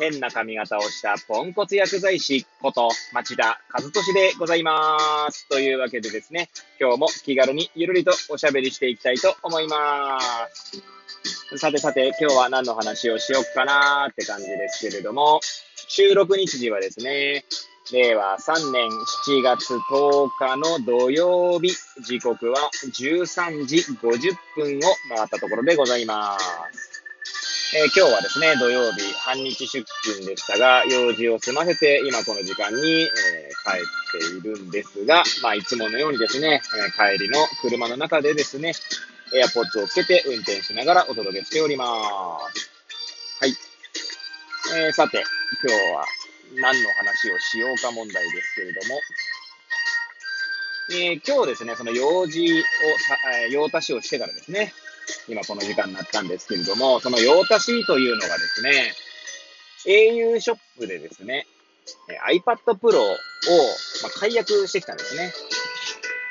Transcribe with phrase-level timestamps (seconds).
[0.00, 4.98] 変な髪型をしたポンコツ薬剤師こと町田和俊でございま
[5.30, 5.46] す。
[5.50, 6.48] というわけでですね、
[6.80, 10.18] 今日も気軽にゆるりとおしゃべりしていきたいと思いま
[11.52, 11.58] す。
[11.58, 15.40] さてさて、今日は何の話をしよっかなーって感じですけれども、
[15.88, 17.44] 収録日時はですね、
[17.92, 21.74] 令和3年7月10日の土曜日、
[22.06, 24.80] 時刻は13時50分を
[25.14, 26.89] 回ったところでございます。
[27.72, 33.10] えー今日はですね、土曜日、半日出勤でしたが、用事を済ませて、今この時間に、えー
[33.62, 38.72] 帰っているんですが、まあ、いつものようにですね、えー帰りの車の中でですね、
[39.34, 41.84] エアポッツをつけて運転しながらお届けしておりま
[42.52, 42.70] す。
[43.40, 43.54] はい。
[44.74, 45.22] えーさて、
[45.62, 46.04] 今日は
[46.60, 49.00] 何の話をしようか問題ですけれども、
[50.92, 54.72] えー今日ですね、その用事を、用足しをしてからですね、
[55.30, 58.92] 今この時間になったんですけれども、その用足しというのがですね、
[59.86, 61.46] au ショップでですね、
[62.28, 63.16] iPad Pro を、
[64.02, 65.32] まあ、解約してきたんですね。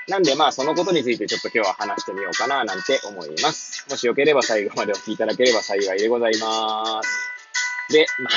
[0.09, 3.85] なんでまあそのことについてちょっと今日は話してみようかななんて思います。
[3.89, 7.93] もしよければ最後までお聞きいただければ幸いでございます。
[7.93, 8.29] で、ま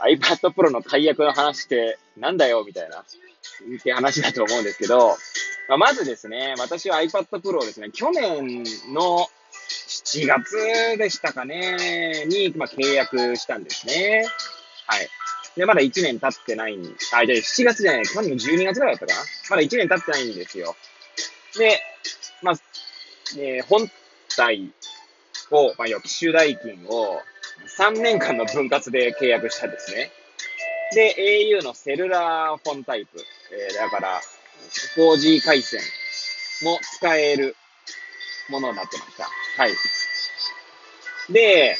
[0.00, 5.16] あ、iPad Pro の解約の話ってなんだよみたいな、って話だと思うんですけど、
[5.68, 9.26] まあ、まずですね、私は iPad Pro をですね、去年の
[10.06, 10.56] 7月
[10.98, 14.24] でしたかね、に、まあ、契約したんですね。
[14.86, 15.08] はい。
[15.56, 20.76] で、まだ1年経ってないん、あ、じゃあ7月じゃない、去年の12月ぐらいだったかなまだ1年経ってないんですよ。
[21.58, 21.80] で、
[22.42, 22.54] まあ、
[23.36, 23.90] えー本
[24.36, 24.72] 体
[25.50, 27.20] を、まあ、要は機種代金を
[27.78, 30.12] 3年間の分割で契約したんですね。
[30.94, 33.18] で、au のセルラーフォンタイプ。
[33.50, 34.20] えーだから、
[34.96, 35.80] 4G 回線
[36.62, 37.56] も使える
[38.48, 39.28] ものになってました。
[39.62, 39.72] はい。
[41.32, 41.76] で、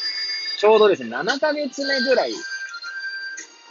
[0.59, 2.33] ちょうどですね、7ヶ月目ぐらい、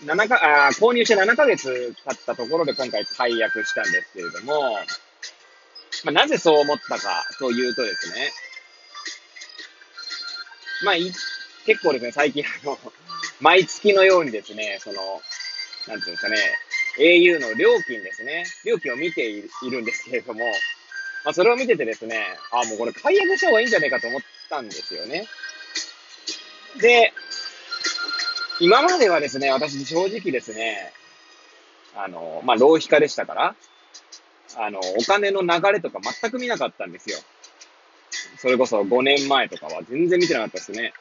[0.03, 4.79] 7か、あー購入して7ヶ月経ったところで今回解約したんですけれども、
[6.03, 8.31] まあ、なぜそう思ったかというとですね、
[10.84, 11.11] まあ、い
[11.66, 12.78] 結構ですね、最近あの、
[13.39, 15.22] 毎月のようにですね、その、
[15.88, 16.38] なんていうんですかね、
[16.97, 20.45] au の料金ですね、料金を見ているんですけれども、
[21.25, 25.25] まあ、それを見ててですね、あ、もうこれ解約した方がいいんじゃないかと思ったんですよね。
[26.79, 27.11] で、
[28.59, 30.93] 今まではですね、私正直ですね、
[31.95, 33.55] あの、まあ、浪費家でしたから、
[34.57, 37.17] あの、お金の流れとか全く見なかったんですよ。
[38.37, 40.93] それこそ5年前とかは全然見てなかったですね。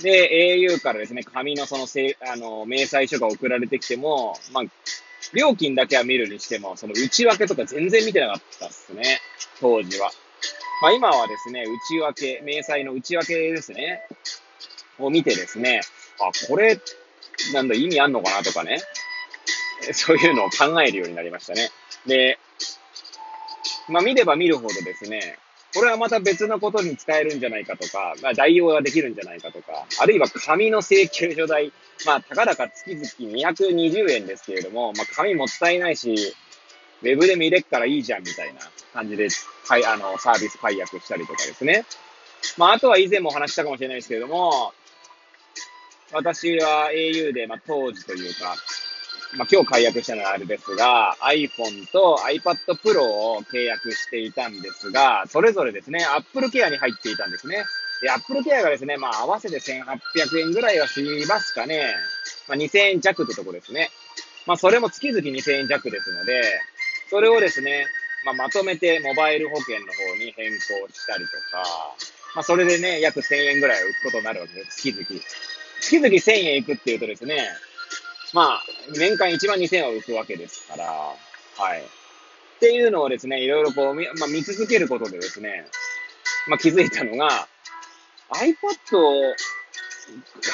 [0.00, 4.64] で、au からですね、紙のそのせ、あの、明細書が送られてきても、まあ、
[5.34, 9.20] 料金だけは見るにしても、その内訳とか全然見てなかったっすね。
[9.60, 10.10] 当時は。
[10.82, 14.02] まあ今はですね、内訳、明細の内訳ですね。
[14.98, 15.80] を見てですね、
[16.20, 16.78] あ、これ、
[17.52, 18.78] なんだ、意味あんのかなとかね。
[19.92, 21.70] そういうのを考えるようになりましたね。
[22.06, 22.38] で、
[23.88, 25.38] まあ見れば見るほどですね、
[25.74, 31.72] これはまた別のことに使えるんじゃないかとか、まあ代用ができるんじゃないかとか、あるいは紙の請求書代、
[32.06, 33.04] まあたかだか月々
[33.38, 36.34] 220円ですけれども、まあ紙もったいないし、
[37.02, 38.60] ウェブで見れっからいいじゃんみたいな
[38.92, 39.28] 感じで、
[39.68, 41.84] はい、あの、サービス解約したりとかですね。
[42.56, 44.72] まああとは以前もお話したかもしれないですけれども、
[46.12, 48.54] 私は au で、まあ当時というか、
[49.36, 57.64] まあ、今日解約したのはあれですが、iPhone と iPad Pro を契約していたんですが、それぞれですね、Apple Care に入っていたんですね。
[58.00, 61.94] で、Apple Care がですね、まあ、合わせて1800円ぐらいはしますかね。
[62.46, 63.90] まあ、2000円弱ってとこですね。
[64.46, 66.42] まあ、それも月々2000円弱ですので、
[67.10, 67.86] それをですね、
[68.24, 70.60] まあ、まとめてモバイル保険の方に変更
[70.92, 71.96] したりとか、
[72.36, 75.20] まあ、それでね、約1000円ぐらい浮くことになるわけです、月々。
[75.80, 77.48] 月々1000円いくっていうとですね、
[78.34, 78.64] まあ、
[78.98, 81.82] 年間1万2000円は浮くわけですから、はい。
[81.82, 81.84] っ
[82.58, 85.66] ていうのをですね、いろいろこう見、まあ、見続けることでですね、
[86.48, 87.46] まあ、気づいたのが、
[88.30, 89.34] iPad を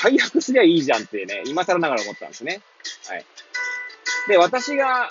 [0.02, 2.60] 解約すりゃいいじゃんってね、今更ながら思ったんですね。
[3.08, 3.24] はい。
[4.28, 5.08] で、私が、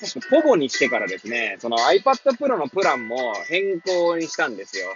[0.00, 4.86] 確かポボにしてからですね、その iPad Pro のプランも変更にしたんですよ。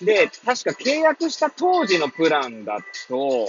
[0.00, 2.78] で、確か契約した当時のプランだ
[3.08, 3.46] と、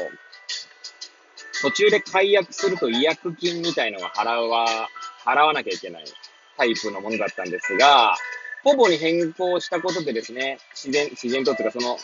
[1.61, 4.65] 途中で解約すると違約金みたいのが払わ
[5.23, 6.05] 払わなきゃいけない
[6.57, 8.15] タイプのものだったんですが、
[8.63, 11.97] ポボに変更したことでですね、自然、自然とっていうかその、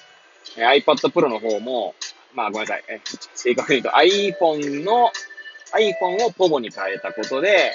[0.57, 1.95] え iPad Pro の方も、
[2.33, 3.01] まあごめんなさい、え
[3.35, 5.11] 正確に言うと iPhone の、
[5.73, 7.71] iPhone をポボに変えたことで、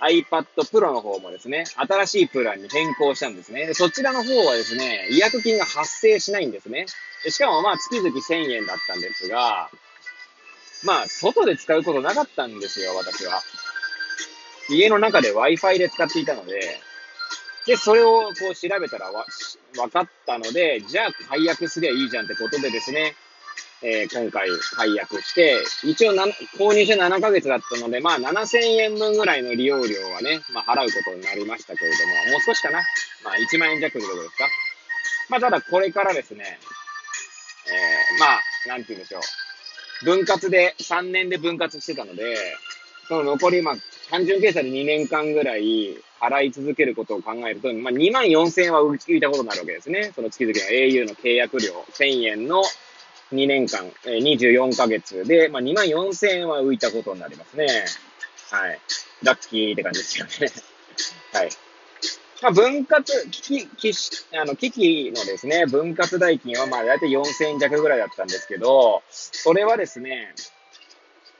[0.00, 3.66] iPad Pro の方もですね、新しいプランに変更したんですね。
[3.66, 6.86] でそちらの方はですね、違約金が発生しないんですね。
[7.24, 9.70] でしかもまあ月々1000円だったんですが、
[10.86, 13.42] まあ外で使うことなかったんですよ、私は。
[14.70, 16.60] 家の中で Wi-Fi で使っていたので、
[17.66, 19.26] で、それをこう調べたらわ、
[19.74, 23.14] 分かったので、じゃあ解約すりゃいいじゃんってことでですね、
[23.82, 26.24] えー、今回解約して、一応な、
[26.56, 32.78] 購入して7ヶ月だったので、まあ7000円分ぐらいの利用料はね、まあ払うことになりましたけれども、もう少しかな。
[33.24, 34.48] まあ1万円弱ってことですか。
[35.28, 36.58] まあただこれからですね、
[37.66, 39.45] えー、まあ、なんて言うんでしょう。
[40.04, 42.36] 分割で、3年で分割してたので、
[43.08, 43.74] その残り、まあ、
[44.10, 50.12] 単純計算で2年間ぐらい払い続けることを考えると、まあ、2万4000円は浮いたことになるわけですね。
[50.14, 52.62] その月々の au の契約料1000円の
[53.32, 57.66] 2年間、えー、24ヶ月で、まあ、2万4000円は浮いたことになりますね。
[58.50, 58.80] はい。
[59.22, 60.52] ラッキーって感じですよね。
[61.32, 61.50] はい。
[62.42, 63.92] まあ、分割、機器、機
[64.38, 70.34] あの、機器のですね、分割代金はまあ、だいたい4000円弱ぐらいだったんですけど、それはですね、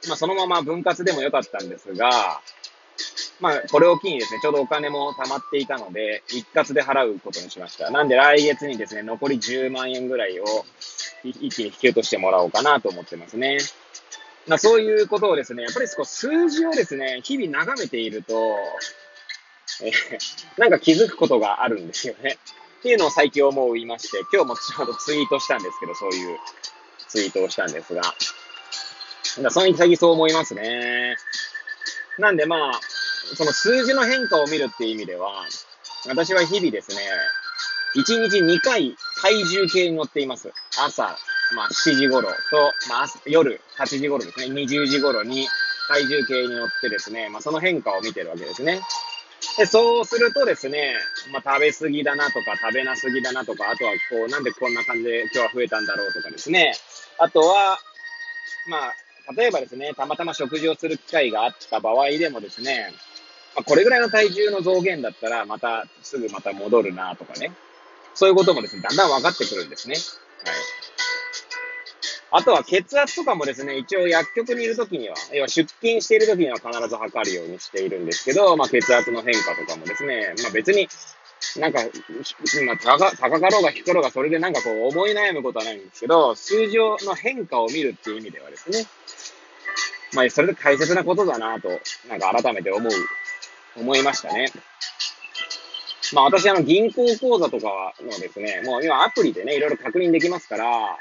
[0.07, 2.41] まあ、そのまま分割でもよかったんですが、
[3.39, 7.91] まあ、これを機にですね、ちょうどお金も貯まっていたので、一括で払うことにしました。
[7.91, 10.45] なんで来月にですね、残り10万円ぐらいを
[11.23, 13.59] 一気に引き落としてもらおうかなと思ってますね。
[14.47, 18.55] まあ、そういうことをですね、やっぱりこう数字をですね、日々眺めていると、
[19.83, 19.91] え
[20.57, 22.37] なんか気づくことがあるんですよね。
[22.79, 26.37] っていうのを最近思いまして、今日もちょうどツイートしたんですけど、そういう
[27.07, 28.01] ツイートをしたんですが。
[28.01, 28.11] だ
[29.33, 31.15] その最近そう思いますね。
[32.17, 32.79] なんでまあ、
[33.35, 35.31] その数字の変化を見るっていう意味では、
[36.07, 36.97] 私は日々ですね、
[37.95, 40.51] 1日2回体重計に乗っています。
[40.79, 41.03] 朝、
[41.55, 42.35] まあ7時頃と、
[42.89, 45.47] まあ夜8時頃ですね、20時頃に
[45.87, 48.81] 体重計に乗ってですね、まあその変化を見てるわけですね。
[49.57, 50.93] で、そうするとですね、
[51.31, 56.73] まあ食べ過ぎだなとか食べなすぎだなとか、あとはこう、なんでこんな感じで今日は増えたんだろうとかですね、
[57.17, 57.79] あとは、
[58.69, 58.93] まあ、
[59.35, 62.93] 例えばですね、たまたま食事をする機会があった場合でもですね、
[63.55, 67.51] まあ、これぐらいの体重の増減だったら、また、すぐまた戻るなとかね。
[68.13, 69.95] そういうこともですね、だんだん分かってくるんですね。
[69.95, 69.99] は
[70.51, 70.55] い。
[72.31, 80.89] あとは血圧とかもですね、一応薬局にいるときには、要は出勤しているときには必ず測るようにしているんですけど、まあ血圧の変化とかもですね、まあ別に、
[81.57, 81.79] なんか、
[82.65, 88.85] まあ高高かろうが低かろうがそれでなんかこう思い悩むことはないんですけど、数字の変化を見るっていう意味ではですね、
[90.13, 91.69] まあそれで大切なことだなと、
[92.09, 92.91] なんか改めて思う
[93.79, 94.51] 思いましたね。
[96.13, 100.97] まあ私あの銀行口座とかのですね、もう今アプリでね、いろいろ確認できますから、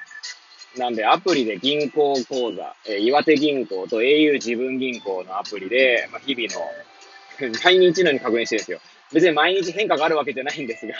[0.78, 6.70] なんでアプリで銀行口座、えー、岩手銀行と au 自分銀行のアプリで、まあ、日々の
[7.64, 8.80] 毎日のように確認してるんですよ。
[9.12, 10.94] 別に毎日変化があるわけじゃないんですが、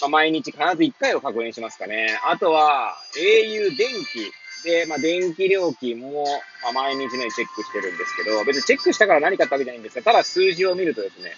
[0.00, 2.18] まあ、毎日必ず1回を確認しますかね。
[2.24, 4.32] あとは au 電気
[4.64, 6.24] で、まあ、電気料金も、
[6.62, 11.32] まあ、毎日ね、チェックしてるんですけど、別にチェックしたから何かってわけじゃないんですが、ただ数字を見るとですね、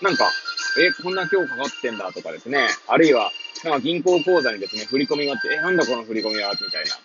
[0.00, 0.30] なんか、
[0.80, 3.30] え、こんな今日かかってんだとかですね、あるいは、
[3.64, 6.96] なんか銀行口座にですね、振り込みがあって、え、なんだこの振り込みはみたいな。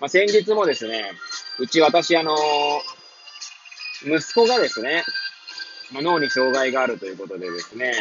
[0.00, 1.12] まあ、先日もですね、
[1.58, 5.04] うち私、あのー、息子がですね、
[5.92, 7.92] まあ、脳に障害があるということでですね、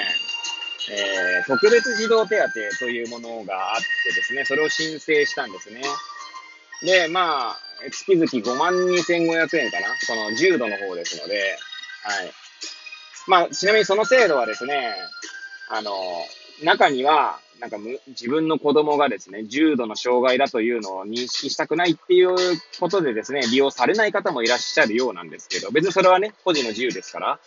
[0.91, 5.81] えー、特別児童手当というものがあってですね、それを申請したんですね。
[6.83, 7.57] で、まあ、
[7.91, 11.57] 月々5万2500円かなその重度の方ですので、
[12.03, 12.31] はい。
[13.27, 14.95] まあ、ちなみにその制度はですね、
[15.69, 15.91] あの、
[16.63, 22.35] 中には、なんか自分の子供がですね、重度の障害だというのを認識したくないっていう
[22.79, 27.39] ことでですね、利用されない方もいらっしゃるようなんですけど、別にそれはね、個人の自由ですから、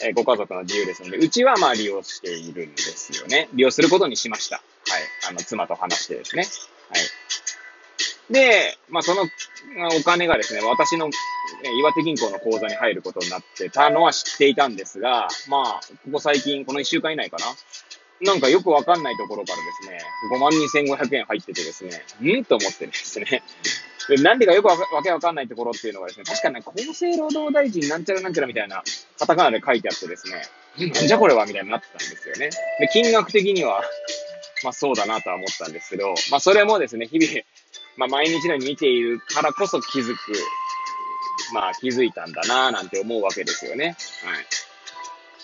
[0.00, 3.48] えー、ご家族の自由ですので、うちはまあ利用しているんですよね。
[3.54, 4.56] 利用することにしました。
[4.56, 4.64] はい。
[5.30, 6.42] あの、妻と話してですね。
[6.90, 7.02] はい。
[8.30, 11.10] で、まあ、そのお金がですね、私の
[11.80, 17.46] 岩手銀行の口座に入ることになってたのは知っていたんですが、まあ、ここ最近、この1週間以内かな。
[18.20, 19.98] なんかよくわかんないところからですね、
[20.32, 22.44] 5万2500円入っててですね、ん？
[22.44, 23.42] と思ってですね。
[24.08, 28.82] でなんでかよくわけわかんないところっていうのがですね、確かに、ね、厚生労働大臣なんちゃらなんちゃらみたいな
[29.18, 30.42] カタカナで書いてあってですね、
[30.78, 32.50] なんじゃこれはみたいになってたんですよね。
[32.80, 33.82] で、金額的には、
[34.62, 37.40] まあそうだなとは思ったんですけど、まあそれもですね、日々、
[37.96, 40.18] まあ、毎日のように見ているからこそ気づく、
[41.52, 43.96] まあ、気づいたんだなぁなんて思うわけですよね。
[44.24, 44.46] はい。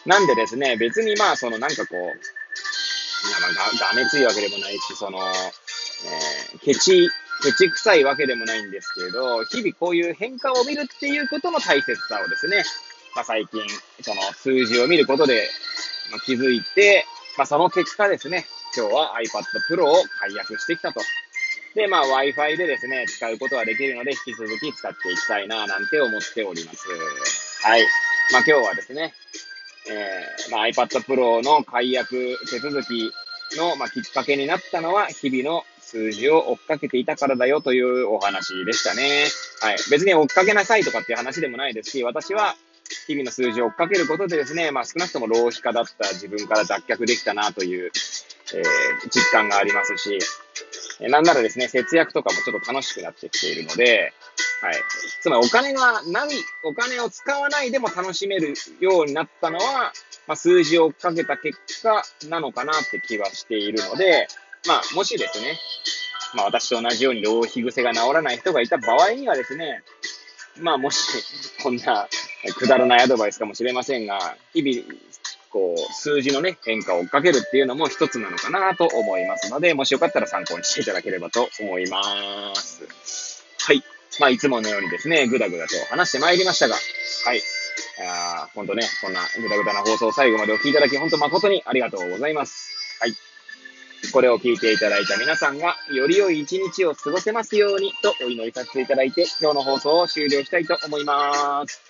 [0.08, 2.39] なんでですね、別にまあ、そのなんかこう、
[3.40, 7.08] まあ、が、がめついわけでもないし、その、えー、ケチ、
[7.42, 12.64] ケチ臭いわけでもないんですけど、日々こういう変化を見るっていうことの大切さをですね、
[13.14, 13.62] まあ、最近、
[14.02, 15.48] その数字を見ることで、
[16.10, 17.04] まあ、気づいて、
[17.36, 18.46] まあ、その結果ですね、
[18.76, 21.00] 今日は iPad Pro を解約してきたと。
[21.74, 26.88] で、まあ Wi-Fi でですね、使うことができるので、引き続き使っていきたいな、なんて思っております。
[27.62, 27.82] はい。
[28.32, 29.14] まあ今日はですね、
[29.90, 33.12] えー、まあ iPad Pro の解約手続き
[33.56, 39.24] の、まあ、きっかけになったのは、日々の数字を追っかけていたからだよというお話でしたね。
[39.60, 39.76] はい。
[39.90, 42.54] 別に追っかけなさいとかっていう話でもないですし、私は
[43.06, 50.18] 日々の数字を追っかけることでですね、まあ少なくとも浪費家だった自分から脱却できたなという、えー、実感がありますし、
[51.00, 54.12] なんならですね、節約とかもちょっと楽しくなってきているので、
[54.60, 54.74] はい。
[55.20, 56.28] つまりお金がない、
[56.62, 59.92] お金を使わないでも楽しめるようになったのは、
[60.26, 64.28] まあ、数字を追っかけた結果なのかなって気はしているので、
[64.66, 65.58] まあ、もしですね、
[66.34, 69.82] まあ私と同じように浪費癖が治らない人がいた場合にはですね、
[70.58, 70.98] まあもし、
[71.62, 72.08] こんな
[72.56, 75.00] くだらないアドバイスかもしれませんが、日々、
[75.50, 82.02] こう、数字のね、変化を追っかけるっていうのも一つなのかなと思いますので、もしよかったら参考にしていただければと思いま
[82.54, 83.39] す。
[84.20, 87.42] まあ、いつものようにですね、ぐだぐだと話してまいりましたが、はい。
[88.06, 92.70] あ本当ね、こんなぐだぐだな放送を最後までお聞きいただき、本当誠にありがとうございます。
[93.00, 93.14] はい。
[94.12, 101.80] これを聞いていただいた皆さんが、より良い一日を過ごせますようにとお祈りさせていただいて、今日の放送を終了したいと思います。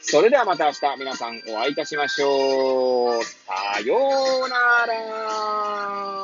[0.00, 3.24] それではまた明日皆さんお会いいたしましょう。
[3.24, 3.96] さよ
[4.46, 6.19] うなら。